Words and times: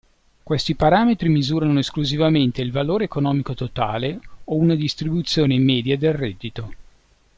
Questi 0.43 0.73
parametri 0.73 1.29
misurano 1.29 1.77
esclusivamente 1.77 2.63
il 2.63 2.71
valore 2.71 3.03
economico 3.03 3.53
totale 3.53 4.19
o 4.45 4.55
una 4.55 4.73
distribuzione 4.73 5.59
media 5.59 5.95
del 5.95 6.13
reddito. 6.15 6.73